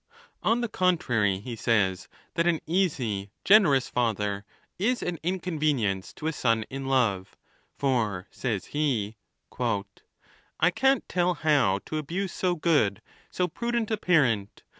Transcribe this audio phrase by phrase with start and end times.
[0.41, 4.45] On the contrary, he says that an easy, generous father
[4.79, 7.37] is an inconvenience to a son in love;
[7.77, 9.17] for, says he,
[9.59, 14.63] I can't tell how to abuse so good, so prudent a parent.